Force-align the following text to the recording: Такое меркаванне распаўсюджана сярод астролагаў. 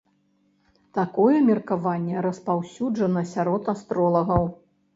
Такое 0.99 1.37
меркаванне 1.49 2.25
распаўсюджана 2.29 3.27
сярод 3.35 3.73
астролагаў. 3.77 4.53